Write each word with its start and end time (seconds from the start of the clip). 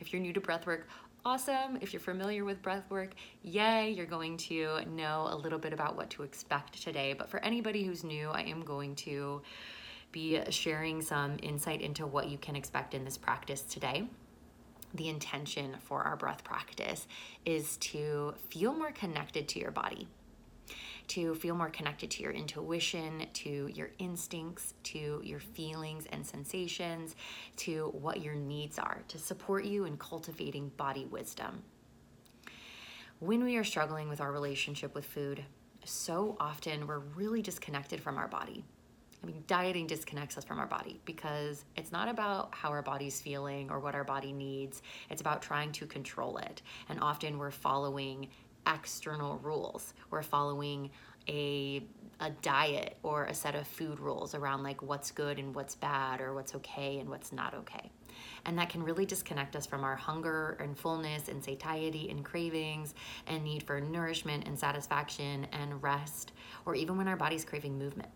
If 0.00 0.12
you're 0.12 0.22
new 0.22 0.32
to 0.32 0.40
breathwork, 0.40 0.82
awesome. 1.24 1.78
If 1.80 1.92
you're 1.92 2.00
familiar 2.00 2.44
with 2.44 2.62
breathwork, 2.62 3.10
yay, 3.42 3.90
you're 3.90 4.06
going 4.06 4.38
to 4.38 4.80
know 4.86 5.28
a 5.30 5.36
little 5.36 5.58
bit 5.58 5.72
about 5.72 5.96
what 5.96 6.10
to 6.10 6.22
expect 6.22 6.82
today. 6.82 7.12
But 7.12 7.28
for 7.28 7.38
anybody 7.44 7.84
who's 7.84 8.02
new, 8.02 8.30
I 8.30 8.40
am 8.42 8.62
going 8.62 8.94
to 8.96 9.42
be 10.10 10.40
sharing 10.50 11.02
some 11.02 11.36
insight 11.42 11.82
into 11.82 12.06
what 12.06 12.28
you 12.28 12.38
can 12.38 12.56
expect 12.56 12.94
in 12.94 13.04
this 13.04 13.18
practice 13.18 13.62
today. 13.62 14.08
The 14.94 15.08
intention 15.08 15.76
for 15.80 16.02
our 16.02 16.16
breath 16.16 16.42
practice 16.42 17.06
is 17.44 17.76
to 17.76 18.34
feel 18.48 18.72
more 18.72 18.90
connected 18.90 19.46
to 19.48 19.60
your 19.60 19.70
body 19.70 20.08
to 21.10 21.34
feel 21.34 21.56
more 21.56 21.70
connected 21.70 22.08
to 22.08 22.22
your 22.22 22.30
intuition, 22.30 23.26
to 23.32 23.68
your 23.74 23.90
instincts, 23.98 24.74
to 24.84 25.20
your 25.24 25.40
feelings 25.40 26.06
and 26.12 26.24
sensations, 26.24 27.16
to 27.56 27.88
what 28.00 28.20
your 28.20 28.36
needs 28.36 28.78
are, 28.78 29.02
to 29.08 29.18
support 29.18 29.64
you 29.64 29.86
in 29.86 29.96
cultivating 29.96 30.68
body 30.76 31.06
wisdom. 31.06 31.64
When 33.18 33.42
we 33.42 33.56
are 33.56 33.64
struggling 33.64 34.08
with 34.08 34.20
our 34.20 34.30
relationship 34.30 34.94
with 34.94 35.04
food, 35.04 35.44
so 35.84 36.36
often 36.38 36.86
we're 36.86 37.00
really 37.00 37.42
disconnected 37.42 38.00
from 38.00 38.16
our 38.16 38.28
body. 38.28 38.64
I 39.20 39.26
mean, 39.26 39.42
dieting 39.48 39.88
disconnects 39.88 40.38
us 40.38 40.44
from 40.44 40.60
our 40.60 40.66
body 40.66 41.00
because 41.04 41.64
it's 41.76 41.90
not 41.90 42.08
about 42.08 42.54
how 42.54 42.68
our 42.70 42.82
body's 42.82 43.20
feeling 43.20 43.68
or 43.68 43.80
what 43.80 43.96
our 43.96 44.04
body 44.04 44.32
needs. 44.32 44.80
It's 45.10 45.20
about 45.20 45.42
trying 45.42 45.72
to 45.72 45.86
control 45.86 46.38
it. 46.38 46.62
And 46.88 47.00
often 47.00 47.36
we're 47.36 47.50
following 47.50 48.28
external 48.66 49.38
rules. 49.38 49.94
We're 50.10 50.22
following 50.22 50.90
a 51.30 51.82
a 52.20 52.30
diet 52.42 52.98
or 53.02 53.24
a 53.24 53.34
set 53.34 53.54
of 53.54 53.66
food 53.66 53.98
rules 53.98 54.34
around 54.34 54.62
like 54.62 54.82
what's 54.82 55.10
good 55.10 55.38
and 55.38 55.54
what's 55.54 55.74
bad 55.74 56.20
or 56.20 56.34
what's 56.34 56.54
okay 56.54 56.98
and 56.98 57.08
what's 57.08 57.32
not 57.32 57.54
okay. 57.54 57.90
And 58.44 58.58
that 58.58 58.68
can 58.68 58.82
really 58.82 59.06
disconnect 59.06 59.56
us 59.56 59.64
from 59.64 59.84
our 59.84 59.96
hunger 59.96 60.58
and 60.60 60.78
fullness 60.78 61.28
and 61.28 61.42
satiety 61.42 62.10
and 62.10 62.22
cravings 62.22 62.94
and 63.26 63.42
need 63.42 63.62
for 63.62 63.80
nourishment 63.80 64.46
and 64.46 64.58
satisfaction 64.58 65.46
and 65.52 65.82
rest, 65.82 66.32
or 66.66 66.74
even 66.74 66.98
when 66.98 67.08
our 67.08 67.16
body's 67.16 67.44
craving 67.44 67.78
movement. 67.78 68.10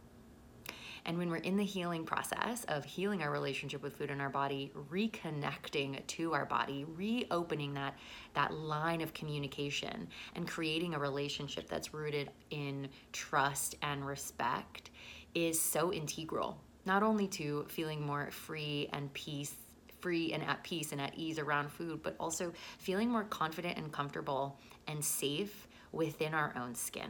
And 1.06 1.18
when 1.18 1.28
we're 1.28 1.36
in 1.36 1.56
the 1.56 1.64
healing 1.64 2.04
process 2.04 2.64
of 2.64 2.84
healing 2.84 3.22
our 3.22 3.30
relationship 3.30 3.82
with 3.82 3.96
food 3.96 4.10
in 4.10 4.20
our 4.20 4.30
body, 4.30 4.72
reconnecting 4.90 6.06
to 6.06 6.32
our 6.32 6.46
body, 6.46 6.84
reopening 6.84 7.74
that 7.74 7.94
that 8.34 8.54
line 8.54 9.00
of 9.02 9.12
communication 9.12 10.08
and 10.34 10.48
creating 10.48 10.94
a 10.94 10.98
relationship 10.98 11.68
that's 11.68 11.92
rooted 11.92 12.30
in 12.50 12.88
trust 13.12 13.76
and 13.82 14.06
respect 14.06 14.90
is 15.34 15.60
so 15.60 15.92
integral. 15.92 16.58
Not 16.86 17.02
only 17.02 17.28
to 17.28 17.66
feeling 17.68 18.04
more 18.04 18.30
free 18.30 18.88
and 18.92 19.12
peace 19.12 19.54
free 20.00 20.34
and 20.34 20.42
at 20.42 20.62
peace 20.62 20.92
and 20.92 21.00
at 21.00 21.14
ease 21.16 21.38
around 21.38 21.72
food, 21.72 22.02
but 22.02 22.14
also 22.20 22.52
feeling 22.76 23.08
more 23.08 23.24
confident 23.24 23.78
and 23.78 23.90
comfortable 23.90 24.58
and 24.86 25.02
safe 25.02 25.66
within 25.92 26.34
our 26.34 26.52
own 26.60 26.74
skin. 26.74 27.08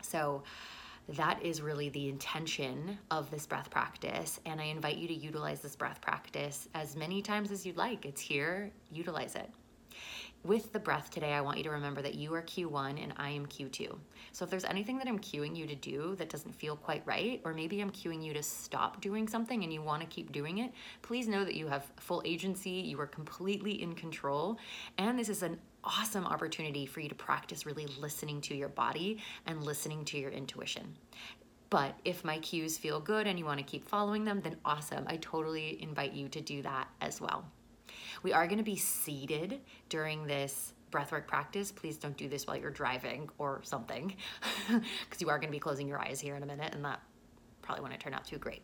So, 0.00 0.42
that 1.16 1.42
is 1.42 1.62
really 1.62 1.88
the 1.88 2.08
intention 2.08 2.98
of 3.10 3.30
this 3.30 3.46
breath 3.46 3.70
practice. 3.70 4.40
And 4.44 4.60
I 4.60 4.64
invite 4.64 4.98
you 4.98 5.08
to 5.08 5.14
utilize 5.14 5.60
this 5.60 5.74
breath 5.74 6.00
practice 6.00 6.68
as 6.74 6.96
many 6.96 7.22
times 7.22 7.50
as 7.50 7.64
you'd 7.64 7.76
like. 7.76 8.04
It's 8.04 8.20
here, 8.20 8.70
utilize 8.92 9.34
it. 9.34 9.50
With 10.48 10.72
the 10.72 10.78
breath 10.78 11.10
today, 11.10 11.34
I 11.34 11.42
want 11.42 11.58
you 11.58 11.64
to 11.64 11.70
remember 11.70 12.00
that 12.00 12.14
you 12.14 12.32
are 12.32 12.40
Q1 12.40 13.02
and 13.02 13.12
I 13.18 13.28
am 13.28 13.44
Q2. 13.44 13.94
So 14.32 14.46
if 14.46 14.50
there's 14.50 14.64
anything 14.64 14.96
that 14.96 15.06
I'm 15.06 15.18
cueing 15.18 15.54
you 15.54 15.66
to 15.66 15.74
do 15.74 16.14
that 16.14 16.30
doesn't 16.30 16.54
feel 16.54 16.74
quite 16.74 17.02
right, 17.04 17.42
or 17.44 17.52
maybe 17.52 17.82
I'm 17.82 17.90
cueing 17.90 18.24
you 18.24 18.32
to 18.32 18.42
stop 18.42 19.02
doing 19.02 19.28
something 19.28 19.62
and 19.62 19.70
you 19.70 19.82
want 19.82 20.00
to 20.00 20.08
keep 20.08 20.32
doing 20.32 20.56
it, 20.56 20.72
please 21.02 21.28
know 21.28 21.44
that 21.44 21.54
you 21.54 21.68
have 21.68 21.92
full 21.98 22.22
agency, 22.24 22.70
you 22.70 22.98
are 22.98 23.06
completely 23.06 23.82
in 23.82 23.94
control, 23.94 24.56
and 24.96 25.18
this 25.18 25.28
is 25.28 25.42
an 25.42 25.58
awesome 25.84 26.24
opportunity 26.24 26.86
for 26.86 27.00
you 27.00 27.10
to 27.10 27.14
practice 27.14 27.66
really 27.66 27.86
listening 28.00 28.40
to 28.40 28.56
your 28.56 28.70
body 28.70 29.18
and 29.44 29.62
listening 29.62 30.02
to 30.06 30.18
your 30.18 30.30
intuition. 30.30 30.96
But 31.68 31.94
if 32.06 32.24
my 32.24 32.38
cues 32.38 32.78
feel 32.78 33.00
good 33.00 33.26
and 33.26 33.38
you 33.38 33.44
want 33.44 33.58
to 33.58 33.64
keep 33.64 33.86
following 33.86 34.24
them, 34.24 34.40
then 34.40 34.56
awesome. 34.64 35.04
I 35.08 35.18
totally 35.18 35.82
invite 35.82 36.14
you 36.14 36.30
to 36.30 36.40
do 36.40 36.62
that 36.62 36.88
as 37.02 37.20
well. 37.20 37.44
We 38.22 38.32
are 38.32 38.46
going 38.46 38.58
to 38.58 38.64
be 38.64 38.76
seated 38.76 39.60
during 39.88 40.26
this 40.26 40.74
breathwork 40.90 41.26
practice. 41.26 41.70
Please 41.70 41.96
don't 41.96 42.16
do 42.16 42.28
this 42.28 42.46
while 42.46 42.56
you're 42.56 42.70
driving 42.70 43.28
or 43.38 43.60
something, 43.62 44.14
because 44.68 45.20
you 45.20 45.28
are 45.28 45.38
going 45.38 45.48
to 45.48 45.56
be 45.56 45.60
closing 45.60 45.86
your 45.86 46.00
eyes 46.00 46.20
here 46.20 46.36
in 46.36 46.42
a 46.42 46.46
minute, 46.46 46.74
and 46.74 46.84
that 46.84 47.00
probably 47.62 47.82
won't 47.82 47.98
turn 48.00 48.14
out 48.14 48.24
too 48.24 48.38
great. 48.38 48.62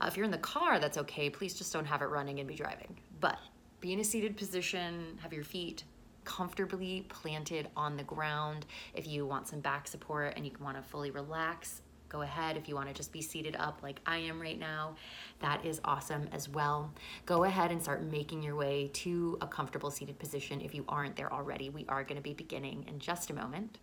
Uh, 0.00 0.06
if 0.06 0.16
you're 0.16 0.24
in 0.24 0.30
the 0.30 0.38
car, 0.38 0.78
that's 0.78 0.98
okay. 0.98 1.28
Please 1.30 1.54
just 1.54 1.72
don't 1.72 1.86
have 1.86 2.02
it 2.02 2.06
running 2.06 2.38
and 2.38 2.48
be 2.48 2.54
driving. 2.54 2.96
But 3.20 3.38
be 3.80 3.92
in 3.92 4.00
a 4.00 4.04
seated 4.04 4.36
position, 4.36 5.18
have 5.22 5.32
your 5.32 5.44
feet 5.44 5.84
comfortably 6.24 7.06
planted 7.08 7.68
on 7.74 7.96
the 7.96 8.02
ground. 8.04 8.66
If 8.94 9.06
you 9.06 9.24
want 9.24 9.48
some 9.48 9.60
back 9.60 9.88
support 9.88 10.34
and 10.36 10.44
you 10.44 10.52
want 10.60 10.76
to 10.76 10.82
fully 10.82 11.10
relax, 11.10 11.80
go 12.08 12.22
ahead. 12.22 12.56
If 12.56 12.68
you 12.68 12.74
want 12.74 12.88
to 12.88 12.94
just 12.94 13.12
be 13.12 13.22
seated 13.22 13.56
up 13.56 13.80
like 13.82 14.00
I 14.06 14.18
am 14.18 14.40
right 14.40 14.58
now, 14.58 14.96
that 15.40 15.64
is 15.64 15.80
awesome 15.84 16.28
as 16.32 16.48
well. 16.48 16.92
Go 17.26 17.44
ahead 17.44 17.70
and 17.70 17.82
start 17.82 18.02
making 18.02 18.42
your 18.42 18.56
way 18.56 18.90
to 18.94 19.38
a 19.40 19.46
comfortable 19.46 19.90
seated 19.90 20.18
position 20.18 20.60
if 20.60 20.74
you 20.74 20.84
aren't 20.88 21.16
there 21.16 21.32
already. 21.32 21.70
We 21.70 21.84
are 21.88 22.02
going 22.02 22.16
to 22.16 22.22
be 22.22 22.34
beginning 22.34 22.84
in 22.88 22.98
just 22.98 23.30
a 23.30 23.34
moment. 23.34 23.78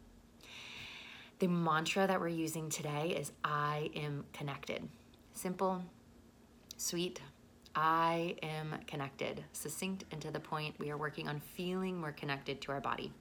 The 1.40 1.48
mantra 1.48 2.08
that 2.08 2.20
we're 2.20 2.30
using 2.30 2.70
today 2.70 3.16
is 3.20 3.32
I 3.44 3.90
am 3.96 4.26
connected. 4.32 4.88
Simple, 5.34 5.84
sweet, 6.78 7.22
I 7.76 8.38
am 8.42 8.76
connected. 8.88 9.44
Succinct 9.52 10.06
and 10.12 10.22
to 10.22 10.32
the 10.32 10.40
point, 10.40 10.76
we 10.80 10.92
are 10.92 10.98
working 10.98 11.28
on 11.28 11.42
feeling 11.42 11.98
more 12.00 12.14
connected 12.14 12.62
to 12.62 12.72
our 12.72 12.80
body. 12.80 13.12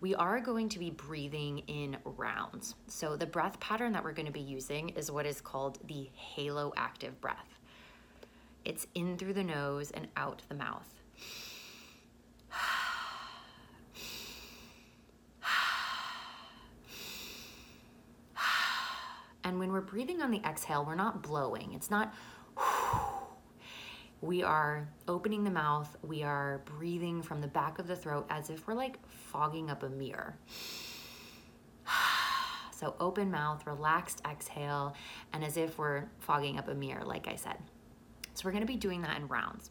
We 0.00 0.14
are 0.14 0.40
going 0.40 0.70
to 0.70 0.78
be 0.78 0.90
breathing 0.90 1.58
in 1.66 1.98
rounds. 2.04 2.74
So, 2.86 3.16
the 3.16 3.26
breath 3.26 3.60
pattern 3.60 3.92
that 3.92 4.02
we're 4.02 4.12
going 4.12 4.26
to 4.26 4.32
be 4.32 4.40
using 4.40 4.90
is 4.90 5.10
what 5.10 5.26
is 5.26 5.42
called 5.42 5.78
the 5.86 6.08
halo 6.14 6.72
active 6.76 7.20
breath. 7.20 7.58
It's 8.64 8.86
in 8.94 9.18
through 9.18 9.34
the 9.34 9.44
nose 9.44 9.90
and 9.90 10.08
out 10.16 10.42
the 10.48 10.54
mouth. 10.54 10.88
And 19.42 19.58
when 19.58 19.72
we're 19.72 19.80
breathing 19.80 20.22
on 20.22 20.30
the 20.30 20.40
exhale, 20.44 20.84
we're 20.84 20.94
not 20.94 21.22
blowing. 21.22 21.72
It's 21.72 21.90
not 21.90 22.14
we 24.20 24.42
are 24.42 24.88
opening 25.08 25.44
the 25.44 25.50
mouth, 25.50 25.96
we 26.02 26.22
are 26.22 26.60
breathing 26.64 27.22
from 27.22 27.40
the 27.40 27.48
back 27.48 27.78
of 27.78 27.86
the 27.86 27.96
throat 27.96 28.26
as 28.28 28.50
if 28.50 28.66
we're 28.66 28.74
like 28.74 28.98
fogging 29.08 29.70
up 29.70 29.82
a 29.82 29.88
mirror. 29.88 30.36
So, 32.72 32.94
open 32.98 33.30
mouth, 33.30 33.66
relaxed 33.66 34.22
exhale, 34.26 34.94
and 35.34 35.44
as 35.44 35.58
if 35.58 35.76
we're 35.76 36.04
fogging 36.18 36.58
up 36.58 36.66
a 36.66 36.74
mirror, 36.74 37.04
like 37.04 37.28
I 37.28 37.34
said. 37.34 37.58
So, 38.32 38.46
we're 38.46 38.52
gonna 38.52 38.64
be 38.64 38.76
doing 38.76 39.02
that 39.02 39.18
in 39.18 39.28
rounds. 39.28 39.68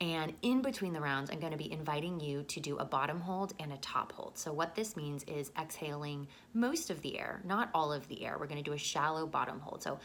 And 0.00 0.34
in 0.42 0.60
between 0.60 0.92
the 0.92 1.00
rounds, 1.00 1.30
I'm 1.30 1.38
gonna 1.38 1.56
be 1.56 1.70
inviting 1.70 2.18
you 2.18 2.42
to 2.42 2.58
do 2.58 2.78
a 2.78 2.84
bottom 2.84 3.20
hold 3.20 3.52
and 3.60 3.72
a 3.72 3.76
top 3.76 4.10
hold. 4.10 4.36
So, 4.36 4.52
what 4.52 4.74
this 4.74 4.96
means 4.96 5.22
is 5.28 5.52
exhaling 5.56 6.26
most 6.52 6.90
of 6.90 7.00
the 7.02 7.16
air, 7.16 7.40
not 7.44 7.70
all 7.72 7.92
of 7.92 8.08
the 8.08 8.24
air. 8.24 8.36
We're 8.40 8.48
gonna 8.48 8.64
do 8.64 8.72
a 8.72 8.78
shallow 8.78 9.24
bottom 9.24 9.60
hold. 9.60 9.84
So, 9.84 10.00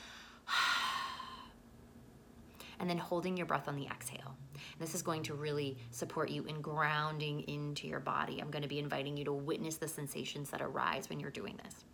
and 2.80 2.90
then 2.90 2.98
holding 2.98 3.38
your 3.38 3.46
breath 3.46 3.68
on 3.68 3.76
the 3.76 3.86
exhale. 3.86 4.36
This 4.80 4.96
is 4.96 5.02
going 5.02 5.24
to 5.24 5.34
really 5.34 5.78
support 5.92 6.30
you 6.30 6.44
in 6.46 6.62
grounding 6.62 7.42
into 7.42 7.88
your 7.88 8.00
body. 8.00 8.40
I'm 8.40 8.50
going 8.50 8.62
to 8.62 8.68
be 8.68 8.80
inviting 8.80 9.18
you 9.18 9.26
to 9.26 9.34
witness 9.34 9.78
the 9.78 9.88
sensations 9.88 10.50
that 10.50 10.62
arise 10.62 11.10
when 11.10 11.20
you're 11.20 11.32
doing 11.32 11.60
this. 11.64 11.86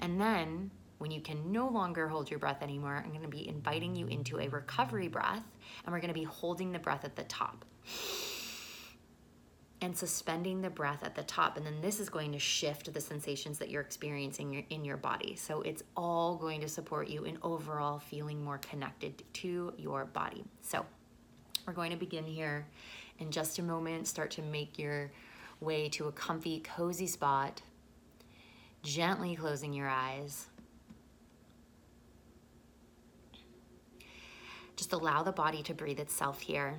And 0.00 0.20
then 0.20 0.70
when 0.98 1.10
you 1.10 1.20
can 1.20 1.52
no 1.52 1.68
longer 1.68 2.08
hold 2.08 2.30
your 2.30 2.38
breath 2.38 2.62
anymore, 2.62 3.02
I'm 3.02 3.10
going 3.10 3.22
to 3.22 3.28
be 3.28 3.48
inviting 3.48 3.94
you 3.94 4.06
into 4.08 4.38
a 4.40 4.48
recovery 4.48 5.08
breath, 5.08 5.44
and 5.84 5.92
we're 5.92 6.00
going 6.00 6.08
to 6.08 6.14
be 6.14 6.24
holding 6.24 6.72
the 6.72 6.78
breath 6.78 7.04
at 7.04 7.16
the 7.16 7.24
top 7.24 7.64
and 9.80 9.96
suspending 9.96 10.60
the 10.60 10.70
breath 10.70 11.04
at 11.04 11.14
the 11.14 11.22
top. 11.22 11.56
And 11.56 11.64
then 11.64 11.80
this 11.80 12.00
is 12.00 12.08
going 12.08 12.32
to 12.32 12.38
shift 12.38 12.92
the 12.92 13.00
sensations 13.00 13.58
that 13.58 13.70
you're 13.70 13.82
experiencing 13.82 14.64
in 14.70 14.84
your 14.84 14.96
body. 14.96 15.36
So 15.36 15.62
it's 15.62 15.84
all 15.96 16.36
going 16.36 16.60
to 16.62 16.68
support 16.68 17.08
you 17.08 17.24
in 17.24 17.38
overall 17.42 17.98
feeling 17.98 18.42
more 18.42 18.58
connected 18.58 19.22
to 19.34 19.72
your 19.76 20.04
body. 20.06 20.44
So 20.62 20.84
we're 21.66 21.74
going 21.74 21.92
to 21.92 21.96
begin 21.96 22.24
here 22.24 22.66
in 23.20 23.30
just 23.30 23.58
a 23.58 23.62
moment. 23.62 24.08
Start 24.08 24.32
to 24.32 24.42
make 24.42 24.78
your 24.78 25.12
way 25.60 25.88
to 25.90 26.08
a 26.08 26.12
comfy, 26.12 26.60
cozy 26.60 27.06
spot, 27.06 27.62
gently 28.82 29.36
closing 29.36 29.72
your 29.72 29.88
eyes. 29.88 30.46
Just 34.74 34.92
allow 34.92 35.22
the 35.22 35.32
body 35.32 35.62
to 35.64 35.74
breathe 35.74 36.00
itself 36.00 36.40
here 36.40 36.78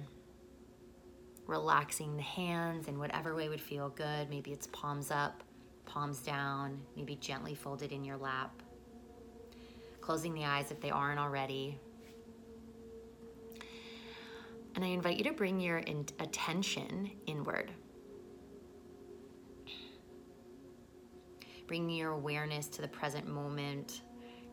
relaxing 1.50 2.16
the 2.16 2.22
hands 2.22 2.88
in 2.88 3.00
whatever 3.00 3.36
way 3.36 3.50
would 3.50 3.60
feel 3.60 3.90
good. 3.90 4.30
Maybe 4.30 4.52
it's 4.52 4.68
palms 4.68 5.10
up, 5.10 5.44
palms 5.86 6.20
down, 6.20 6.80
maybe 6.96 7.16
gently 7.16 7.56
folded 7.56 7.92
in 7.92 8.04
your 8.04 8.18
lap. 8.18 8.62
Closing 10.00 10.34
the 10.36 10.46
eyes 10.46 10.72
if 10.72 10.80
they 10.80 10.92
aren't 10.92 11.20
already. 11.20 11.80
And 14.76 14.86
I 14.86 14.90
invite 14.90 15.18
you 15.18 15.24
to 15.24 15.34
bring 15.34 15.60
your 15.60 15.80
in- 15.80 16.06
attention 16.20 17.10
inward. 17.26 17.72
Bringing 21.66 21.90
your 21.90 22.12
awareness 22.12 22.68
to 22.68 22.82
the 22.82 22.88
present 22.88 23.28
moment, 23.28 24.04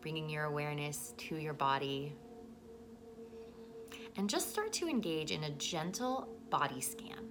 bringing 0.00 0.31
your 0.31 0.44
awareness 0.44 1.12
to 1.19 1.37
your 1.37 1.54
body. 1.54 2.14
And 4.16 4.31
just 4.31 4.50
start 4.50 4.72
to 4.75 4.88
engage 4.88 5.31
in 5.31 5.44
a 5.44 5.50
gentle 5.50 6.35
body 6.50 6.81
scan. 6.81 7.28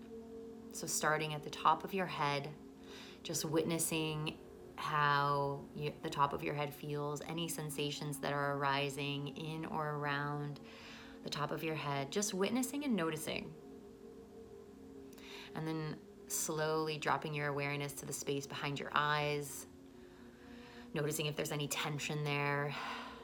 So, 0.71 0.87
starting 0.87 1.33
at 1.33 1.43
the 1.43 1.49
top 1.49 1.83
of 1.83 1.93
your 1.93 2.05
head, 2.05 2.49
just 3.23 3.45
witnessing 3.45 4.35
how 4.75 5.61
you, 5.75 5.91
the 6.03 6.09
top 6.09 6.33
of 6.33 6.43
your 6.43 6.53
head 6.53 6.73
feels, 6.73 7.21
any 7.29 7.47
sensations 7.47 8.17
that 8.19 8.33
are 8.33 8.57
arising 8.57 9.29
in 9.37 9.65
or 9.65 9.95
around 9.95 10.59
the 11.23 11.29
top 11.29 11.51
of 11.51 11.63
your 11.63 11.75
head, 11.75 12.11
just 12.11 12.33
witnessing 12.33 12.83
and 12.83 12.95
noticing. 12.95 13.51
And 15.55 15.65
then 15.65 15.95
slowly 16.27 16.97
dropping 16.97 17.33
your 17.33 17.47
awareness 17.47 17.93
to 17.93 18.05
the 18.05 18.13
space 18.13 18.45
behind 18.45 18.79
your 18.79 18.91
eyes, 18.93 19.67
noticing 20.93 21.27
if 21.27 21.35
there's 21.35 21.51
any 21.51 21.67
tension 21.67 22.23
there. 22.23 22.73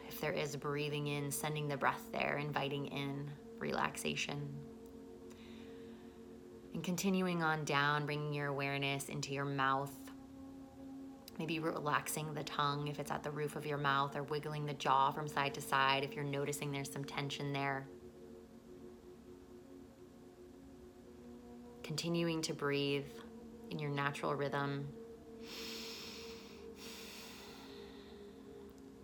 If 0.08 0.20
there 0.20 0.32
is 0.32 0.56
breathing 0.56 1.08
in, 1.08 1.32
sending 1.32 1.68
the 1.68 1.78
breath 1.78 2.04
there, 2.12 2.38
inviting 2.38 2.88
in 2.88 3.30
relaxation. 3.60 4.50
And 6.74 6.84
continuing 6.84 7.44
on 7.44 7.66
down, 7.66 8.06
bringing 8.06 8.34
your 8.34 8.48
awareness 8.48 9.10
into 9.10 9.34
your 9.34 9.46
mouth. 9.46 9.92
Maybe 11.38 11.60
relaxing 11.60 12.34
the 12.34 12.44
tongue 12.44 12.88
if 12.88 13.00
it's 13.00 13.12
at 13.12 13.24
the 13.24 13.32
roof 13.32 13.56
of 13.56 13.66
your 13.66 13.78
mouth, 13.78 14.16
or 14.16 14.24
wiggling 14.24 14.66
the 14.66 14.74
jaw 14.74 15.12
from 15.12 15.28
side 15.28 15.54
to 15.56 15.62
side 15.62 16.04
if 16.04 16.16
you're 16.16 16.24
noticing 16.24 16.72
there's 16.72 16.92
some 16.92 17.04
tension 17.04 17.52
there. 17.52 17.88
Continuing 21.84 22.42
to 22.44 22.54
breathe 22.54 23.08
in 23.70 23.80
your 23.80 23.90
natural 23.90 24.36
rhythm. 24.36 24.88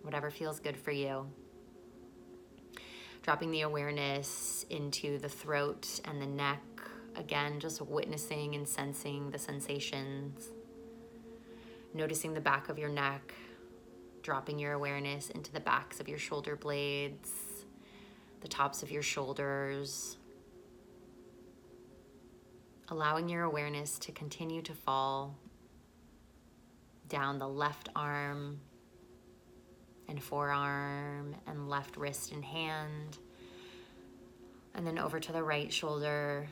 Whatever 0.04 0.32
feels 0.32 0.60
good 0.60 0.78
for 0.78 0.92
you 0.92 1.28
dropping 3.28 3.52
the 3.52 3.60
awareness 3.60 4.66
into 4.70 5.20
the 5.20 5.28
throat 5.28 6.00
and 6.06 6.22
the 6.22 6.26
neck, 6.26 6.62
Again, 7.18 7.60
just 7.60 7.82
witnessing 7.82 8.54
and 8.54 8.68
sensing 8.68 9.32
the 9.32 9.40
sensations. 9.40 10.50
Noticing 11.94 12.36
the 12.36 12.40
back 12.40 12.70
of 12.70 12.78
your 12.78 12.90
neck, 12.90 13.34
dropping 14.22 14.60
your 14.60 14.74
awareness 14.74 15.32
into 15.32 15.52
the 15.52 15.60
backs 15.60 16.00
of 16.00 16.08
your 16.08 16.20
shoulder 16.20 16.56
blades, 16.56 17.32
the 18.42 18.48
tops 18.48 18.84
of 18.84 18.92
your 18.92 19.02
shoulders. 19.02 20.18
Allowing 22.90 23.28
your 23.30 23.44
awareness 23.44 23.98
to 24.00 24.12
continue 24.12 24.62
to 24.62 24.74
fall 24.74 25.36
down 27.10 27.40
the 27.40 27.48
left 27.48 27.90
arm 27.96 28.60
and 30.08 30.22
forearm 30.22 31.36
and 31.48 31.68
left 31.68 31.98
wrist 31.98 32.32
and 32.32 32.46
hand, 32.46 33.18
and 34.76 34.86
then 34.86 35.00
over 35.00 35.20
to 35.20 35.32
the 35.32 35.42
right 35.42 35.74
shoulder 35.74 36.48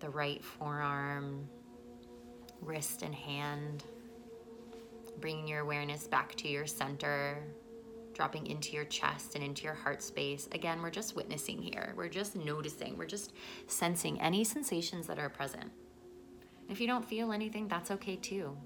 the 0.00 0.10
right 0.10 0.42
forearm, 0.42 1.48
wrist, 2.60 3.02
and 3.02 3.14
hand. 3.14 3.84
Bringing 5.20 5.46
your 5.46 5.60
awareness 5.60 6.08
back 6.08 6.34
to 6.36 6.48
your 6.48 6.66
center, 6.66 7.42
dropping 8.14 8.46
into 8.46 8.72
your 8.72 8.86
chest 8.86 9.34
and 9.34 9.44
into 9.44 9.64
your 9.64 9.74
heart 9.74 10.02
space. 10.02 10.48
Again, 10.52 10.80
we're 10.80 10.90
just 10.90 11.14
witnessing 11.14 11.60
here. 11.60 11.92
We're 11.96 12.08
just 12.08 12.36
noticing. 12.36 12.96
We're 12.96 13.06
just 13.06 13.34
sensing 13.66 14.20
any 14.20 14.44
sensations 14.44 15.06
that 15.06 15.18
are 15.18 15.28
present. 15.28 15.70
If 16.70 16.80
you 16.80 16.86
don't 16.86 17.04
feel 17.04 17.32
anything, 17.32 17.68
that's 17.68 17.90
okay 17.90 18.16
too. 18.16 18.56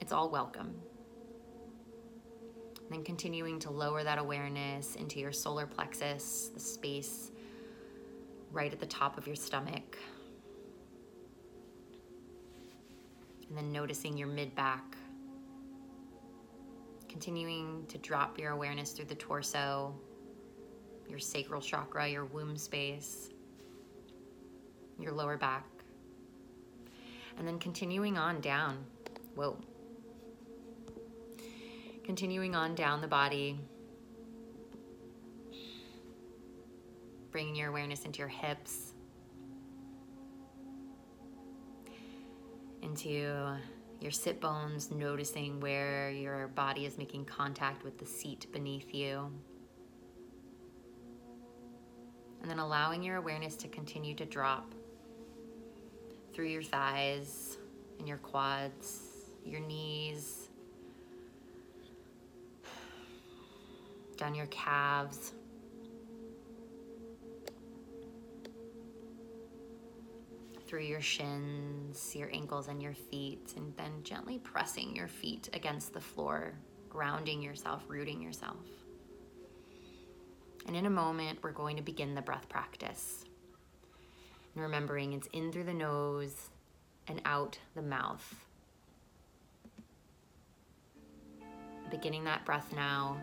It's 0.00 0.12
all 0.12 0.30
welcome. 0.30 0.74
And 2.82 2.90
then 2.90 3.02
continuing 3.04 3.58
to 3.60 3.70
lower 3.70 4.04
that 4.04 4.18
awareness 4.18 4.94
into 4.96 5.18
your 5.18 5.32
solar 5.32 5.66
plexus, 5.66 6.50
the 6.54 6.60
space 6.60 7.31
right 8.52 8.72
at 8.72 8.78
the 8.78 8.86
top 8.86 9.16
of 9.16 9.26
your 9.26 9.36
stomach. 9.36 9.98
And 13.48 13.56
then 13.56 13.72
noticing 13.72 14.16
your 14.16 14.28
mid 14.28 14.54
back. 14.54 14.96
Continuing 17.08 17.84
to 17.88 17.98
drop 17.98 18.38
your 18.38 18.52
awareness 18.52 18.92
through 18.92 19.06
the 19.06 19.14
torso, 19.14 19.94
your 21.08 21.18
sacral 21.18 21.60
chakra, 21.60 22.08
your 22.08 22.24
womb 22.24 22.56
space, 22.56 23.30
your 24.98 25.12
lower 25.12 25.36
back. 25.36 25.66
And 27.38 27.46
then 27.46 27.58
continuing 27.58 28.16
on 28.16 28.40
down. 28.40 28.84
Whoa. 29.34 29.58
Continuing 32.04 32.54
on 32.54 32.74
down 32.74 33.00
the 33.00 33.08
body, 33.08 33.58
bringing 37.32 37.56
your 37.56 37.70
awareness 37.70 38.04
into 38.04 38.18
your 38.18 38.28
hips, 38.28 38.92
into 42.82 43.56
your 44.00 44.10
sit 44.10 44.40
bones, 44.40 44.90
noticing 44.90 45.58
where 45.58 46.10
your 46.10 46.48
body 46.48 46.84
is 46.84 46.98
making 46.98 47.24
contact 47.24 47.82
with 47.82 47.98
the 47.98 48.04
seat 48.04 48.46
beneath 48.52 48.94
you. 48.94 49.32
And 52.42 52.50
then 52.50 52.58
allowing 52.58 53.02
your 53.02 53.16
awareness 53.16 53.56
to 53.56 53.68
continue 53.68 54.14
to 54.16 54.26
drop 54.26 54.74
through 56.34 56.48
your 56.48 56.62
thighs 56.62 57.56
and 57.98 58.06
your 58.06 58.18
quads, 58.18 59.30
your 59.44 59.60
knees, 59.60 60.50
down 64.16 64.34
your 64.34 64.46
calves 64.46 65.32
through 70.72 70.80
your 70.80 71.02
shins, 71.02 72.16
your 72.16 72.30
ankles, 72.32 72.68
and 72.68 72.82
your 72.82 72.94
feet, 72.94 73.52
and 73.58 73.76
then 73.76 73.92
gently 74.04 74.38
pressing 74.38 74.96
your 74.96 75.06
feet 75.06 75.50
against 75.52 75.92
the 75.92 76.00
floor, 76.00 76.54
grounding 76.88 77.42
yourself, 77.42 77.82
rooting 77.88 78.22
yourself. 78.22 78.64
And 80.66 80.74
in 80.74 80.86
a 80.86 80.90
moment, 80.90 81.40
we're 81.42 81.52
going 81.52 81.76
to 81.76 81.82
begin 81.82 82.14
the 82.14 82.22
breath 82.22 82.48
practice. 82.48 83.26
And 84.54 84.62
remembering 84.62 85.12
it's 85.12 85.26
in 85.34 85.52
through 85.52 85.64
the 85.64 85.74
nose 85.74 86.48
and 87.06 87.20
out 87.26 87.58
the 87.74 87.82
mouth. 87.82 88.34
Beginning 91.90 92.24
that 92.24 92.46
breath 92.46 92.72
now. 92.74 93.18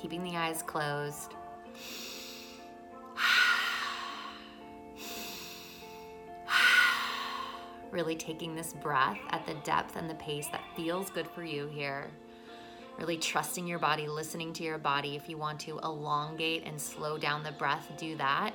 Keeping 0.00 0.22
the 0.22 0.36
eyes 0.36 0.62
closed. 0.62 1.34
Really 7.90 8.16
taking 8.16 8.54
this 8.54 8.74
breath 8.74 9.18
at 9.30 9.46
the 9.46 9.54
depth 9.64 9.96
and 9.96 10.10
the 10.10 10.14
pace 10.16 10.46
that 10.48 10.60
feels 10.76 11.08
good 11.08 11.26
for 11.26 11.42
you 11.42 11.66
here. 11.68 12.10
Really 12.98 13.16
trusting 13.16 13.66
your 13.66 13.78
body, 13.78 14.06
listening 14.06 14.52
to 14.54 14.62
your 14.62 14.76
body. 14.76 15.16
If 15.16 15.26
you 15.28 15.38
want 15.38 15.58
to 15.60 15.78
elongate 15.78 16.64
and 16.66 16.78
slow 16.78 17.16
down 17.16 17.42
the 17.42 17.52
breath, 17.52 17.90
do 17.96 18.14
that. 18.16 18.52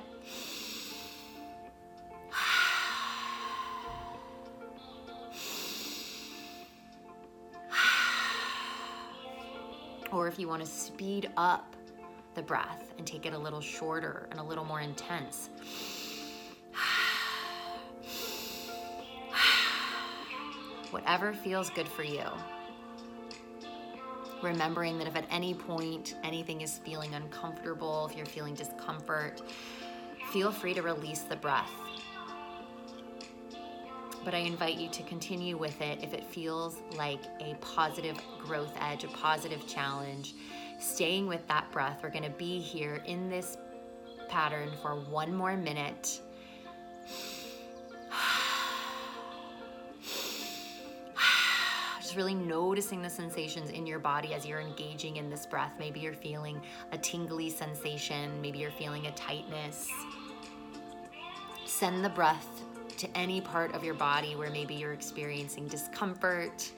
Or 10.14 10.28
if 10.28 10.38
you 10.38 10.46
want 10.46 10.64
to 10.64 10.70
speed 10.70 11.28
up 11.36 11.74
the 12.34 12.42
breath 12.42 12.92
and 12.98 13.06
take 13.06 13.24
it 13.26 13.34
a 13.34 13.38
little 13.38 13.60
shorter 13.60 14.28
and 14.30 14.38
a 14.38 14.42
little 14.42 14.64
more 14.64 14.80
intense. 14.80 15.50
Whatever 20.90 21.32
feels 21.32 21.70
good 21.70 21.88
for 21.88 22.04
you. 22.04 22.26
Remembering 24.40 24.98
that 24.98 25.08
if 25.08 25.16
at 25.16 25.26
any 25.30 25.54
point 25.54 26.14
anything 26.22 26.60
is 26.60 26.78
feeling 26.78 27.14
uncomfortable, 27.14 28.06
if 28.10 28.16
you're 28.16 28.26
feeling 28.26 28.54
discomfort, 28.54 29.42
feel 30.32 30.52
free 30.52 30.74
to 30.74 30.82
release 30.82 31.22
the 31.22 31.36
breath 31.36 31.72
but 34.24 34.34
I 34.34 34.38
invite 34.38 34.78
you 34.78 34.88
to 34.88 35.02
continue 35.02 35.58
with 35.58 35.80
it 35.80 36.02
if 36.02 36.14
it 36.14 36.24
feels 36.24 36.78
like 36.96 37.20
a 37.40 37.54
positive 37.60 38.18
growth 38.38 38.72
edge, 38.80 39.04
a 39.04 39.08
positive 39.08 39.66
challenge. 39.66 40.34
Staying 40.78 41.26
with 41.26 41.46
that 41.48 41.70
breath, 41.70 42.00
we're 42.02 42.10
going 42.10 42.24
to 42.24 42.30
be 42.30 42.58
here 42.58 43.02
in 43.06 43.28
this 43.28 43.58
pattern 44.28 44.70
for 44.80 44.94
one 44.94 45.34
more 45.34 45.56
minute. 45.56 46.20
just 52.00 52.16
really 52.16 52.34
noticing 52.34 53.02
the 53.02 53.10
sensations 53.10 53.70
in 53.70 53.86
your 53.86 53.98
body 53.98 54.34
as 54.34 54.46
you're 54.46 54.60
engaging 54.60 55.16
in 55.16 55.28
this 55.28 55.44
breath. 55.44 55.72
Maybe 55.78 56.00
you're 56.00 56.14
feeling 56.14 56.62
a 56.92 56.98
tingly 56.98 57.50
sensation, 57.50 58.40
maybe 58.40 58.58
you're 58.58 58.70
feeling 58.70 59.06
a 59.06 59.12
tightness. 59.12 59.88
Send 61.66 62.04
the 62.04 62.10
breath 62.10 62.64
to 62.98 63.16
any 63.16 63.40
part 63.40 63.74
of 63.74 63.84
your 63.84 63.94
body 63.94 64.36
where 64.36 64.50
maybe 64.50 64.74
you're 64.74 64.92
experiencing 64.92 65.68
discomfort, 65.68 66.70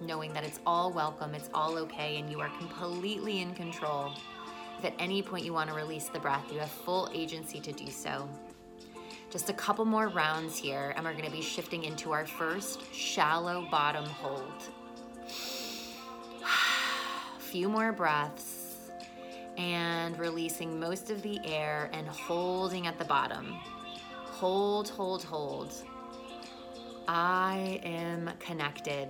knowing 0.00 0.32
that 0.32 0.44
it's 0.44 0.60
all 0.66 0.92
welcome, 0.92 1.34
it's 1.34 1.50
all 1.54 1.78
okay, 1.78 2.18
and 2.18 2.30
you 2.30 2.40
are 2.40 2.50
completely 2.58 3.40
in 3.40 3.54
control. 3.54 4.12
If 4.78 4.84
at 4.84 4.94
any 4.98 5.22
point 5.22 5.44
you 5.44 5.52
want 5.52 5.70
to 5.70 5.76
release 5.76 6.08
the 6.08 6.18
breath, 6.18 6.52
you 6.52 6.58
have 6.58 6.70
full 6.70 7.08
agency 7.14 7.60
to 7.60 7.72
do 7.72 7.90
so. 7.90 8.28
Just 9.30 9.50
a 9.50 9.54
couple 9.54 9.84
more 9.84 10.08
rounds 10.08 10.56
here, 10.56 10.92
and 10.96 11.04
we're 11.04 11.12
going 11.12 11.24
to 11.24 11.30
be 11.30 11.42
shifting 11.42 11.84
into 11.84 12.12
our 12.12 12.26
first 12.26 12.92
shallow 12.92 13.66
bottom 13.70 14.04
hold. 14.04 14.62
A 16.42 17.40
few 17.40 17.68
more 17.68 17.92
breaths 17.92 18.90
and 19.56 20.18
releasing 20.18 20.78
most 20.78 21.10
of 21.10 21.22
the 21.22 21.40
air 21.44 21.90
and 21.92 22.08
holding 22.08 22.86
at 22.86 22.98
the 22.98 23.04
bottom. 23.04 23.56
Hold, 24.34 24.88
hold, 24.88 25.22
hold. 25.22 25.72
I 27.06 27.80
am 27.84 28.30
connected. 28.40 29.08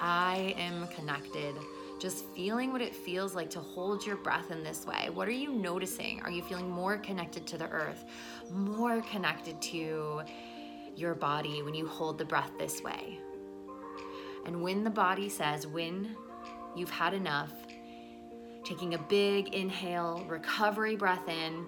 I 0.00 0.54
am 0.58 0.86
connected 0.88 1.56
just 1.98 2.26
feeling 2.34 2.72
what 2.72 2.82
it 2.82 2.94
feels 2.94 3.34
like 3.34 3.48
to 3.48 3.60
hold 3.60 4.04
your 4.04 4.16
breath 4.16 4.50
in 4.50 4.62
this 4.62 4.84
way. 4.84 5.08
What 5.08 5.28
are 5.28 5.32
you 5.32 5.50
noticing? 5.50 6.20
Are 6.22 6.30
you 6.30 6.42
feeling 6.42 6.68
more 6.68 6.98
connected 6.98 7.46
to 7.46 7.56
the 7.56 7.70
earth, 7.70 8.04
more 8.50 9.00
connected 9.02 9.62
to 9.62 10.20
your 10.94 11.14
body 11.14 11.62
when 11.62 11.74
you 11.74 11.86
hold 11.86 12.18
the 12.18 12.26
breath 12.26 12.50
this 12.58 12.82
way? 12.82 13.18
And 14.44 14.60
when 14.60 14.84
the 14.84 14.90
body 14.90 15.30
says, 15.30 15.66
when 15.66 16.16
you've 16.76 16.90
had 16.90 17.14
enough, 17.14 17.52
taking 18.62 18.92
a 18.92 18.98
big 18.98 19.54
inhale, 19.54 20.22
recovery 20.28 20.96
breath 20.96 21.28
in, 21.28 21.64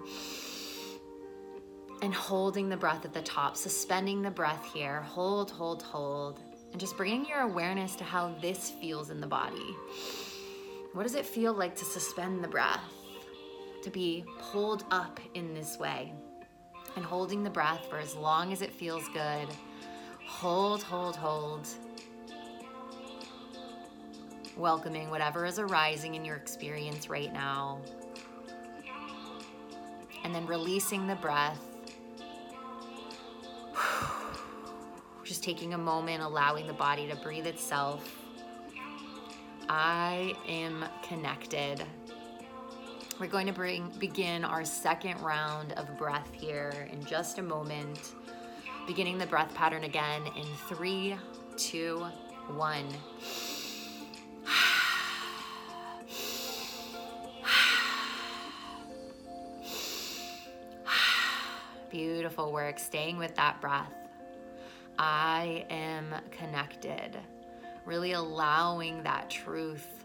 and 2.02 2.14
holding 2.14 2.68
the 2.68 2.76
breath 2.76 3.04
at 3.04 3.12
the 3.12 3.22
top, 3.22 3.56
suspending 3.56 4.22
the 4.22 4.30
breath 4.30 4.64
here. 4.72 5.02
Hold, 5.02 5.50
hold, 5.50 5.82
hold. 5.82 6.40
And 6.72 6.80
just 6.80 6.96
bringing 6.96 7.26
your 7.26 7.40
awareness 7.40 7.94
to 7.96 8.04
how 8.04 8.34
this 8.40 8.70
feels 8.70 9.10
in 9.10 9.20
the 9.20 9.26
body. 9.26 9.76
What 10.92 11.04
does 11.04 11.14
it 11.14 11.26
feel 11.26 11.52
like 11.52 11.76
to 11.76 11.84
suspend 11.84 12.42
the 12.42 12.48
breath? 12.48 12.80
To 13.82 13.90
be 13.90 14.24
pulled 14.38 14.84
up 14.90 15.20
in 15.34 15.54
this 15.54 15.78
way 15.78 16.12
and 16.96 17.04
holding 17.04 17.42
the 17.42 17.50
breath 17.50 17.86
for 17.90 17.98
as 17.98 18.14
long 18.14 18.52
as 18.52 18.62
it 18.62 18.72
feels 18.72 19.08
good. 19.08 19.48
Hold, 20.26 20.82
hold, 20.82 21.16
hold. 21.16 21.68
Welcoming 24.56 25.10
whatever 25.10 25.44
is 25.44 25.58
arising 25.58 26.14
in 26.14 26.24
your 26.24 26.36
experience 26.36 27.08
right 27.08 27.32
now. 27.32 27.80
And 30.22 30.34
then 30.34 30.46
releasing 30.46 31.06
the 31.06 31.16
breath. 31.16 31.73
Just 35.24 35.42
taking 35.42 35.74
a 35.74 35.78
moment, 35.78 36.22
allowing 36.22 36.66
the 36.66 36.74
body 36.74 37.08
to 37.08 37.16
breathe 37.16 37.46
itself 37.46 38.24
I 39.68 40.34
am 40.46 40.84
connected. 41.02 41.82
We're 43.18 43.28
going 43.28 43.46
to 43.46 43.52
bring 43.52 43.88
begin 43.98 44.44
our 44.44 44.64
second 44.64 45.20
round 45.20 45.72
of 45.72 45.96
breath 45.96 46.30
here 46.32 46.88
in 46.92 47.04
just 47.04 47.38
a 47.38 47.42
moment. 47.42 48.12
Beginning 48.86 49.16
the 49.16 49.26
breath 49.26 49.54
pattern 49.54 49.84
again 49.84 50.22
in 50.36 50.44
three, 50.68 51.16
two, 51.56 52.04
one. 52.48 52.86
Beautiful 61.90 62.52
work. 62.52 62.78
Staying 62.78 63.16
with 63.16 63.34
that 63.36 63.62
breath. 63.62 64.03
I 64.98 65.66
am 65.70 66.14
connected. 66.30 67.18
Really 67.84 68.12
allowing 68.12 69.02
that 69.02 69.28
truth 69.28 70.04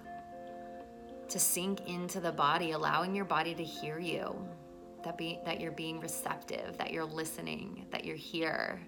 to 1.30 1.40
sink 1.40 1.88
into 1.88 2.20
the 2.20 2.32
body, 2.32 2.72
allowing 2.72 3.16
your 3.16 3.26
body 3.26 3.54
to 3.54 3.64
hear 3.64 4.00
you, 4.00 4.36
that 5.04 5.18
be 5.18 5.40
that 5.46 5.62
you're 5.62 5.72
being 5.72 6.00
receptive, 6.00 6.78
that 6.78 6.92
you're 6.92 7.06
listening, 7.06 7.86
that 7.92 8.04
you're 8.04 8.16
here, 8.16 8.82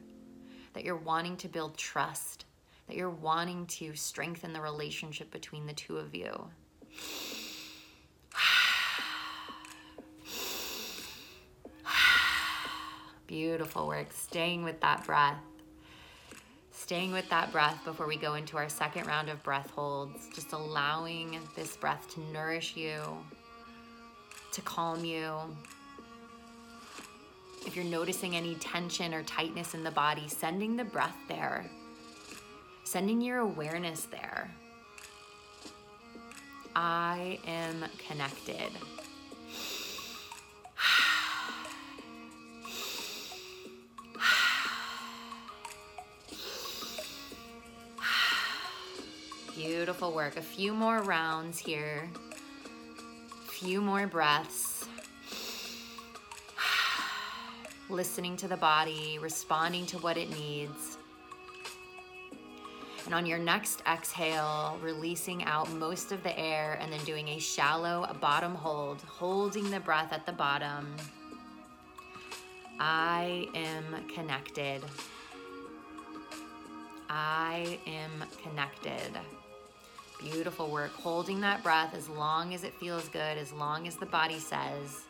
that 0.73 0.83
you're 0.83 0.97
wanting 0.97 1.37
to 1.37 1.47
build 1.47 1.77
trust, 1.77 2.45
that 2.87 2.97
you're 2.97 3.09
wanting 3.09 3.65
to 3.67 3.95
strengthen 3.95 4.53
the 4.53 4.61
relationship 4.61 5.31
between 5.31 5.67
the 5.67 5.73
two 5.73 5.97
of 5.97 6.15
you. 6.15 6.47
Beautiful 13.27 13.87
work, 13.87 14.11
staying 14.11 14.63
with 14.63 14.81
that 14.81 15.05
breath 15.05 15.37
staying 16.91 17.13
with 17.13 17.29
that 17.29 17.49
breath 17.53 17.79
before 17.85 18.05
we 18.05 18.17
go 18.17 18.33
into 18.33 18.57
our 18.57 18.67
second 18.67 19.07
round 19.07 19.29
of 19.29 19.41
breath 19.43 19.69
holds, 19.69 20.27
just 20.35 20.51
allowing 20.51 21.39
this 21.55 21.77
breath 21.77 22.05
to 22.13 22.19
nourish 22.33 22.75
you, 22.75 23.01
to 24.51 24.61
calm 24.63 25.05
you. 25.05 25.37
If 27.65 27.77
you're 27.77 27.85
noticing 27.85 28.35
any 28.35 28.55
tension 28.55 29.13
or 29.13 29.23
tightness 29.23 29.73
in 29.73 29.85
the 29.85 29.91
body, 29.91 30.27
sending 30.27 30.75
the 30.75 30.83
breath 30.83 31.15
there, 31.29 31.65
sending 32.83 33.21
your 33.21 33.37
awareness 33.37 34.01
there. 34.11 34.51
I 36.75 37.39
am 37.47 37.85
connected. 38.05 38.69
Beautiful 49.63 50.11
work. 50.11 50.37
A 50.37 50.41
few 50.41 50.73
more 50.73 51.03
rounds 51.03 51.59
here. 51.59 52.09
A 53.31 53.51
few 53.51 53.79
more 53.79 54.07
breaths. 54.07 54.87
Listening 57.89 58.35
to 58.37 58.47
the 58.47 58.57
body, 58.57 59.19
responding 59.21 59.85
to 59.85 59.99
what 59.99 60.17
it 60.17 60.31
needs. 60.31 60.97
And 63.05 63.13
on 63.13 63.27
your 63.27 63.37
next 63.37 63.83
exhale, 63.85 64.79
releasing 64.81 65.43
out 65.43 65.71
most 65.73 66.11
of 66.11 66.23
the 66.23 66.37
air 66.39 66.79
and 66.81 66.91
then 66.91 67.03
doing 67.05 67.27
a 67.27 67.37
shallow 67.37 68.11
bottom 68.19 68.55
hold, 68.55 69.01
holding 69.01 69.69
the 69.69 69.79
breath 69.79 70.11
at 70.11 70.25
the 70.25 70.31
bottom. 70.31 70.95
I 72.79 73.47
am 73.53 74.07
connected. 74.07 74.81
I 77.07 77.77
am 77.85 78.23
connected. 78.41 79.19
Beautiful 80.23 80.69
work. 80.69 80.93
Holding 80.93 81.41
that 81.41 81.63
breath 81.63 81.95
as 81.95 82.07
long 82.07 82.53
as 82.53 82.63
it 82.63 82.73
feels 82.75 83.07
good, 83.09 83.37
as 83.37 83.51
long 83.51 83.87
as 83.87 83.95
the 83.95 84.05
body 84.05 84.39
says. 84.39 85.01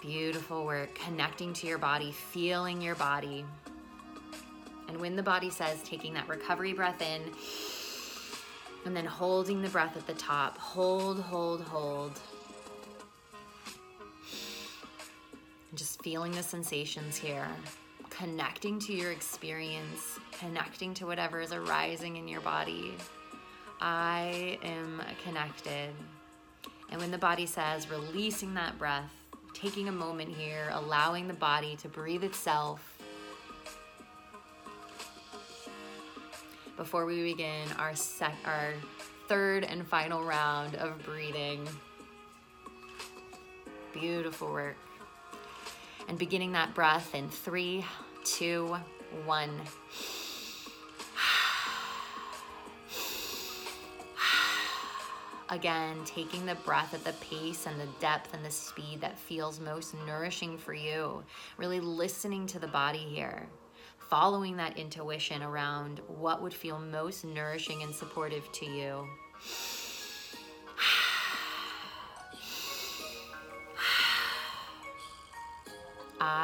Beautiful 0.00 0.64
work. 0.64 0.94
Connecting 0.94 1.52
to 1.54 1.66
your 1.66 1.78
body, 1.78 2.12
feeling 2.12 2.80
your 2.80 2.94
body. 2.94 3.44
And 4.88 5.00
when 5.00 5.16
the 5.16 5.22
body 5.22 5.50
says, 5.50 5.82
taking 5.82 6.14
that 6.14 6.28
recovery 6.28 6.72
breath 6.72 7.02
in, 7.02 7.22
and 8.84 8.96
then 8.96 9.04
holding 9.04 9.62
the 9.62 9.68
breath 9.68 9.96
at 9.96 10.06
the 10.06 10.14
top. 10.14 10.58
Hold, 10.58 11.20
hold, 11.20 11.62
hold. 11.62 12.18
And 15.70 15.78
just 15.78 16.02
feeling 16.02 16.32
the 16.32 16.42
sensations 16.42 17.16
here 17.16 17.48
connecting 18.18 18.78
to 18.78 18.92
your 18.92 19.10
experience, 19.10 20.18
connecting 20.32 20.94
to 20.94 21.06
whatever 21.06 21.40
is 21.40 21.52
arising 21.52 22.16
in 22.16 22.28
your 22.28 22.40
body. 22.40 22.94
I 23.80 24.58
am 24.62 25.02
connected. 25.24 25.90
And 26.90 27.00
when 27.00 27.10
the 27.10 27.18
body 27.18 27.46
says, 27.46 27.90
releasing 27.90 28.54
that 28.54 28.78
breath, 28.78 29.10
taking 29.54 29.88
a 29.88 29.92
moment 29.92 30.34
here, 30.36 30.68
allowing 30.72 31.26
the 31.26 31.34
body 31.34 31.76
to 31.76 31.88
breathe 31.88 32.22
itself. 32.22 32.98
Before 36.76 37.06
we 37.06 37.22
begin 37.22 37.68
our 37.78 37.94
sec- 37.94 38.36
our 38.44 38.74
third 39.28 39.64
and 39.64 39.86
final 39.86 40.22
round 40.22 40.74
of 40.76 41.02
breathing. 41.04 41.66
Beautiful 43.92 44.52
work 44.52 44.76
and 46.08 46.18
beginning 46.18 46.52
that 46.52 46.74
breath 46.74 47.14
in 47.14 47.28
three, 47.28 47.84
two, 48.24 48.76
one. 49.24 49.50
Again, 55.50 55.98
taking 56.06 56.46
the 56.46 56.54
breath 56.64 56.94
at 56.94 57.04
the 57.04 57.12
pace 57.24 57.66
and 57.66 57.78
the 57.78 57.88
depth 58.00 58.32
and 58.32 58.42
the 58.42 58.50
speed 58.50 59.02
that 59.02 59.18
feels 59.18 59.60
most 59.60 59.94
nourishing 60.06 60.56
for 60.56 60.72
you. 60.72 61.22
Really 61.58 61.78
listening 61.78 62.46
to 62.46 62.58
the 62.58 62.68
body 62.68 62.98
here. 62.98 63.48
following 64.12 64.58
that 64.58 64.76
intuition 64.76 65.42
around 65.42 65.98
what 66.06 66.42
would 66.42 66.52
feel 66.52 66.78
most 66.78 67.24
nourishing 67.24 67.82
and 67.82 67.94
supportive 67.94 68.44
to 68.52 68.66
you. 68.66 69.08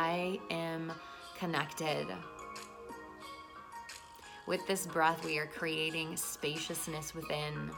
I 0.09 0.41
am 0.49 0.91
connected. 1.39 2.07
With 4.47 4.67
this 4.67 4.87
breath, 4.87 5.23
we 5.23 5.37
are 5.37 5.45
creating 5.45 6.17
spaciousness 6.17 7.15
within. 7.15 7.71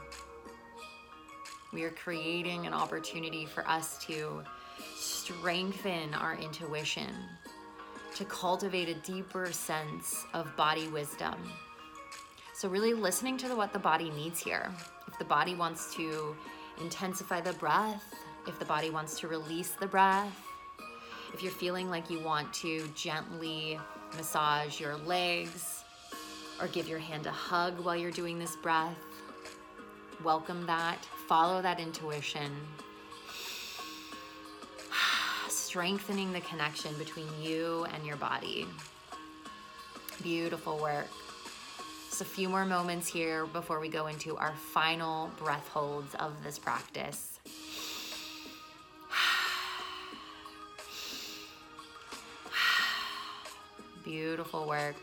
We 1.73 1.83
are 1.83 1.89
creating 1.89 2.67
an 2.67 2.73
opportunity 2.73 3.45
for 3.45 3.67
us 3.67 3.97
to 4.05 4.43
strengthen 4.95 6.13
our 6.13 6.35
intuition, 6.35 7.13
to 8.15 8.23
cultivate 8.23 8.87
a 8.87 8.95
deeper 9.01 9.51
sense 9.51 10.25
of 10.33 10.55
body 10.55 10.87
wisdom. 10.87 11.35
So, 12.53 12.69
really 12.69 12.93
listening 12.93 13.35
to 13.39 13.53
what 13.55 13.73
the 13.73 13.79
body 13.79 14.09
needs 14.09 14.39
here. 14.39 14.71
If 15.05 15.19
the 15.19 15.25
body 15.25 15.55
wants 15.55 15.93
to 15.95 16.33
intensify 16.79 17.41
the 17.41 17.53
breath, 17.53 18.15
if 18.47 18.57
the 18.57 18.65
body 18.65 18.89
wants 18.89 19.19
to 19.19 19.27
release 19.27 19.71
the 19.71 19.87
breath, 19.87 20.50
if 21.33 21.41
you're 21.41 21.51
feeling 21.51 21.89
like 21.89 22.09
you 22.09 22.19
want 22.19 22.53
to 22.53 22.87
gently 22.95 23.79
massage 24.17 24.79
your 24.79 24.97
legs 24.97 25.83
or 26.59 26.67
give 26.67 26.87
your 26.87 26.99
hand 26.99 27.25
a 27.25 27.31
hug 27.31 27.79
while 27.79 27.95
you're 27.95 28.11
doing 28.11 28.37
this 28.37 28.55
breath, 28.57 28.97
welcome 30.23 30.65
that. 30.65 30.97
Follow 31.27 31.61
that 31.61 31.79
intuition. 31.79 32.51
Strengthening 35.49 36.33
the 36.33 36.41
connection 36.41 36.93
between 36.97 37.27
you 37.41 37.85
and 37.93 38.05
your 38.05 38.17
body. 38.17 38.67
Beautiful 40.21 40.77
work. 40.77 41.07
Just 42.09 42.21
a 42.21 42.25
few 42.25 42.49
more 42.49 42.65
moments 42.65 43.07
here 43.07 43.45
before 43.45 43.79
we 43.79 43.87
go 43.87 44.07
into 44.07 44.35
our 44.35 44.53
final 44.73 45.31
breath 45.37 45.67
holds 45.69 46.13
of 46.15 46.33
this 46.43 46.59
practice. 46.59 47.39
Beautiful 54.03 54.67
work. 54.67 54.95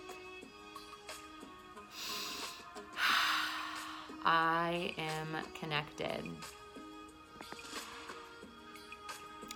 I 4.25 4.95
am 4.99 5.29
connected. 5.59 6.25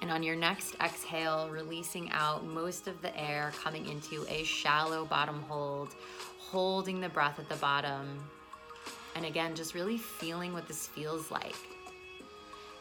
And 0.00 0.11
on 0.11 0.22
your 0.22 0.37
next 0.37 0.75
exhale, 0.80 1.49
releasing 1.50 2.11
out 2.11 2.44
most 2.44 2.88
of 2.88 3.00
the 3.02 3.16
air, 3.18 3.52
coming 3.62 3.87
into 3.87 4.26
a 4.28 4.42
shallow 4.44 5.04
bottom 5.04 5.42
hold, 5.42 5.94
holding 6.38 7.00
the 7.00 7.08
breath 7.08 7.38
at 7.38 7.49
the 7.49 7.56
bottom. 7.56 8.18
And 9.14 9.25
again, 9.25 9.54
just 9.54 9.75
really 9.75 9.99
feeling 9.99 10.52
what 10.52 10.66
this 10.66 10.87
feels 10.88 11.30
like. 11.30 11.72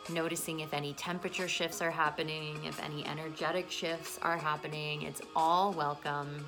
Noticing 0.10 0.62
if 0.62 0.74
any 0.74 0.94
temperature 0.94 1.48
shifts 1.48 1.82
are 1.82 1.92
happening, 1.92 2.64
if 2.66 2.82
any 2.84 3.06
energetic 3.06 3.70
shifts 3.70 4.20
are 4.22 4.38
happening. 4.38 5.04
It's 5.04 5.22
all 5.36 5.72
welcome. 5.74 6.46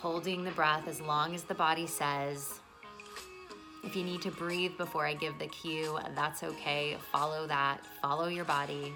Holding 0.00 0.42
the 0.42 0.50
breath 0.52 0.88
as 0.88 1.00
long 1.00 1.34
as 1.34 1.44
the 1.44 1.54
body 1.54 1.86
says. 1.86 2.60
If 3.84 3.94
you 3.94 4.04
need 4.04 4.22
to 4.22 4.30
breathe 4.30 4.76
before 4.78 5.06
I 5.06 5.14
give 5.14 5.38
the 5.38 5.48
cue, 5.48 5.98
that's 6.14 6.42
okay. 6.42 6.96
Follow 7.12 7.46
that, 7.46 7.84
follow 8.00 8.28
your 8.28 8.44
body. 8.44 8.92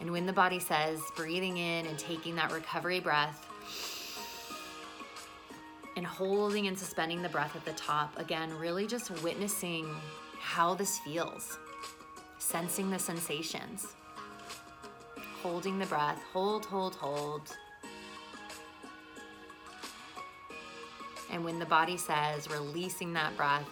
And 0.00 0.10
when 0.10 0.24
the 0.24 0.32
body 0.32 0.58
says 0.58 1.00
breathing 1.14 1.58
in 1.58 1.86
and 1.86 1.98
taking 1.98 2.34
that 2.36 2.52
recovery 2.52 3.00
breath, 3.00 3.48
and 5.96 6.06
holding 6.06 6.66
and 6.68 6.78
suspending 6.78 7.22
the 7.22 7.28
breath 7.28 7.54
at 7.54 7.64
the 7.64 7.72
top, 7.72 8.18
again, 8.18 8.56
really 8.58 8.86
just 8.86 9.10
witnessing 9.22 9.86
how 10.42 10.74
this 10.74 10.98
feels, 10.98 11.58
sensing 12.38 12.90
the 12.90 12.98
sensations, 12.98 13.94
holding 15.40 15.78
the 15.78 15.86
breath, 15.86 16.20
hold, 16.32 16.66
hold, 16.66 16.96
hold. 16.96 17.56
And 21.30 21.44
when 21.44 21.58
the 21.58 21.64
body 21.64 21.96
says, 21.96 22.50
releasing 22.50 23.14
that 23.14 23.34
breath, 23.36 23.66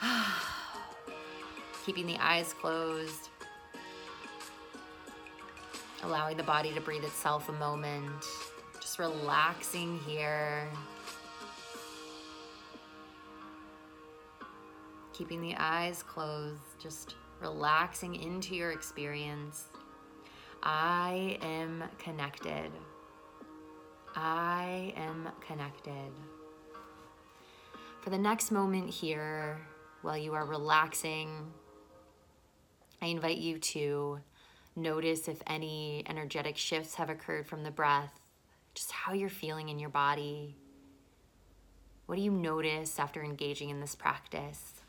keeping 1.84 2.06
the 2.06 2.16
eyes 2.18 2.54
closed, 2.54 3.28
allowing 6.04 6.36
the 6.36 6.44
body 6.44 6.72
to 6.72 6.80
breathe 6.80 7.04
itself 7.04 7.48
a 7.48 7.52
moment, 7.52 8.24
just 8.80 8.98
relaxing 8.98 9.98
here. 10.06 10.68
Keeping 15.16 15.40
the 15.40 15.54
eyes 15.56 16.02
closed, 16.02 16.60
just 16.78 17.14
relaxing 17.40 18.16
into 18.16 18.54
your 18.54 18.72
experience. 18.72 19.68
I 20.62 21.38
am 21.42 21.84
connected. 21.98 22.70
I 24.14 24.92
am 24.96 25.28
connected. 25.46 26.12
For 28.02 28.10
the 28.10 28.18
next 28.18 28.50
moment 28.50 28.90
here, 28.90 29.60
while 30.02 30.18
you 30.18 30.34
are 30.34 30.44
relaxing, 30.44 31.52
I 33.00 33.06
invite 33.06 33.38
you 33.38 33.58
to 33.58 34.20
notice 34.74 35.28
if 35.28 35.42
any 35.46 36.04
energetic 36.08 36.56
shifts 36.56 36.94
have 36.96 37.10
occurred 37.10 37.46
from 37.46 37.62
the 37.62 37.70
breath, 37.70 38.20
just 38.74 38.92
how 38.92 39.12
you're 39.14 39.28
feeling 39.28 39.70
in 39.70 39.78
your 39.78 39.90
body. 39.90 40.56
What 42.04 42.16
do 42.16 42.22
you 42.22 42.30
notice 42.30 42.98
after 42.98 43.22
engaging 43.22 43.70
in 43.70 43.80
this 43.80 43.94
practice? 43.94 44.82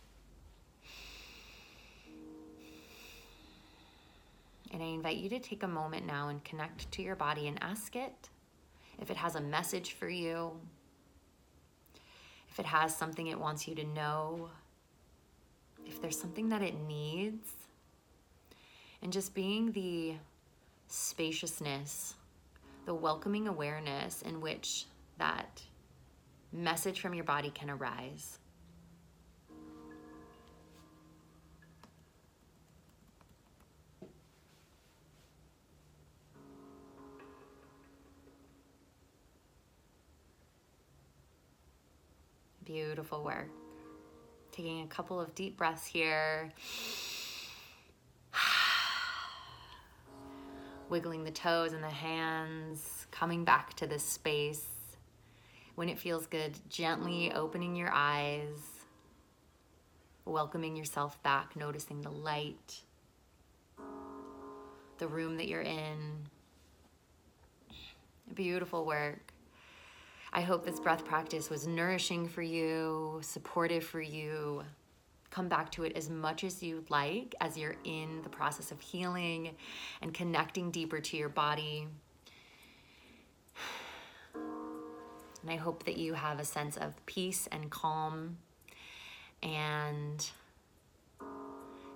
And 4.77 4.85
I 4.85 4.89
invite 4.89 5.17
you 5.17 5.27
to 5.29 5.39
take 5.39 5.63
a 5.63 5.67
moment 5.67 6.05
now 6.05 6.29
and 6.29 6.43
connect 6.43 6.91
to 6.91 7.01
your 7.01 7.15
body 7.15 7.47
and 7.47 7.57
ask 7.63 7.95
it 7.95 8.29
if 9.01 9.09
it 9.09 9.17
has 9.17 9.33
a 9.33 9.41
message 9.41 9.93
for 9.93 10.07
you, 10.07 10.51
if 12.51 12.59
it 12.59 12.65
has 12.67 12.95
something 12.95 13.25
it 13.25 13.39
wants 13.39 13.67
you 13.67 13.73
to 13.73 13.83
know, 13.83 14.51
if 15.83 15.99
there's 15.99 16.21
something 16.21 16.49
that 16.49 16.61
it 16.61 16.79
needs. 16.79 17.49
And 19.01 19.11
just 19.11 19.33
being 19.33 19.71
the 19.71 20.13
spaciousness, 20.87 22.13
the 22.85 22.93
welcoming 22.93 23.47
awareness 23.47 24.21
in 24.21 24.41
which 24.41 24.85
that 25.17 25.63
message 26.53 27.01
from 27.01 27.15
your 27.15 27.23
body 27.23 27.49
can 27.49 27.71
arise. 27.71 28.37
Beautiful 42.67 43.23
work. 43.23 43.49
Taking 44.51 44.81
a 44.81 44.87
couple 44.87 45.21
of 45.21 45.33
deep 45.33 45.55
breaths 45.55 45.85
here. 45.85 46.51
Wiggling 50.89 51.23
the 51.23 51.31
toes 51.31 51.71
and 51.71 51.81
the 51.81 51.89
hands, 51.89 53.07
coming 53.09 53.45
back 53.45 53.73
to 53.75 53.87
this 53.87 54.03
space. 54.03 54.65
When 55.75 55.87
it 55.87 55.97
feels 55.97 56.27
good, 56.27 56.59
gently 56.67 57.31
opening 57.31 57.73
your 57.73 57.91
eyes, 57.93 58.59
welcoming 60.25 60.75
yourself 60.75 61.23
back, 61.23 61.55
noticing 61.55 62.01
the 62.01 62.11
light, 62.11 62.81
the 64.97 65.07
room 65.07 65.37
that 65.37 65.47
you're 65.47 65.61
in. 65.61 66.27
Beautiful 68.33 68.85
work. 68.85 69.26
I 70.33 70.41
hope 70.41 70.65
this 70.65 70.79
breath 70.79 71.05
practice 71.05 71.49
was 71.49 71.67
nourishing 71.67 72.27
for 72.27 72.41
you, 72.41 73.19
supportive 73.21 73.83
for 73.83 74.01
you. 74.01 74.63
Come 75.29 75.47
back 75.47 75.71
to 75.73 75.83
it 75.83 75.95
as 75.95 76.09
much 76.09 76.43
as 76.43 76.61
you'd 76.61 76.89
like 76.89 77.35
as 77.41 77.57
you're 77.57 77.75
in 77.83 78.21
the 78.23 78.29
process 78.29 78.71
of 78.71 78.79
healing 78.79 79.55
and 80.01 80.13
connecting 80.13 80.71
deeper 80.71 80.99
to 80.99 81.17
your 81.17 81.29
body. 81.29 81.87
And 85.43 85.51
I 85.51 85.55
hope 85.55 85.85
that 85.85 85.97
you 85.97 86.13
have 86.13 86.39
a 86.39 86.43
sense 86.43 86.75
of 86.75 86.93
peace 87.05 87.47
and 87.51 87.69
calm. 87.69 88.37
And 89.41 90.29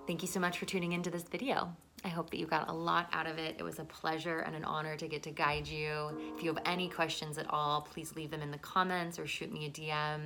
thank 0.08 0.22
you 0.22 0.28
so 0.28 0.40
much 0.40 0.58
for 0.58 0.66
tuning 0.66 0.94
into 0.94 1.10
this 1.10 1.24
video. 1.24 1.76
I 2.04 2.08
hope 2.08 2.30
that 2.32 2.38
you 2.38 2.48
got 2.48 2.70
a 2.70 2.74
lot 2.74 3.10
out 3.14 3.28
of 3.28 3.38
it. 3.38 3.56
It 3.60 3.64
was 3.64 3.80
a 3.80 3.84
pleasure 3.84 4.40
and 4.40 4.56
an 4.56 4.66
honor 4.66 4.96
to 4.98 5.08
get 5.08 5.24
to 5.24 5.32
guide 5.32 5.68
you. 5.68 6.18
If 6.36 6.44
you 6.44 6.54
have 6.54 6.64
any 6.66 6.90
questions 6.90 7.38
at 7.38 7.46
all, 7.50 7.82
please 7.82 8.16
leave 8.16 8.32
them 8.32 8.42
in 8.42 8.52
the 8.52 8.58
comments 8.58 9.20
or 9.20 9.28
shoot 9.28 9.52
me 9.52 9.68
a 9.68 9.70
DM. 9.70 10.22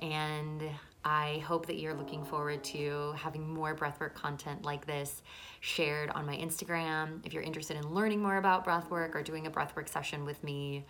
And 0.00 0.62
I 1.04 1.42
hope 1.46 1.66
that 1.66 1.76
you're 1.76 1.94
looking 1.94 2.24
forward 2.24 2.64
to 2.64 3.14
having 3.16 3.48
more 3.48 3.74
breathwork 3.74 4.14
content 4.14 4.64
like 4.64 4.86
this 4.86 5.22
shared 5.60 6.10
on 6.10 6.26
my 6.26 6.36
Instagram. 6.36 7.24
If 7.24 7.32
you're 7.32 7.42
interested 7.42 7.76
in 7.76 7.94
learning 7.94 8.20
more 8.20 8.36
about 8.36 8.66
breathwork 8.66 9.14
or 9.14 9.22
doing 9.22 9.46
a 9.46 9.50
breathwork 9.50 9.88
session 9.88 10.24
with 10.24 10.42
me, 10.42 10.84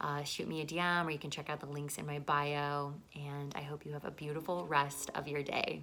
uh, 0.00 0.22
shoot 0.22 0.48
me 0.48 0.60
a 0.60 0.66
DM 0.66 1.06
or 1.06 1.10
you 1.10 1.18
can 1.18 1.30
check 1.30 1.48
out 1.48 1.60
the 1.60 1.66
links 1.66 1.98
in 1.98 2.06
my 2.06 2.18
bio. 2.18 2.94
And 3.14 3.54
I 3.56 3.62
hope 3.62 3.86
you 3.86 3.92
have 3.92 4.04
a 4.04 4.10
beautiful 4.10 4.66
rest 4.66 5.10
of 5.14 5.28
your 5.28 5.42
day. 5.42 5.82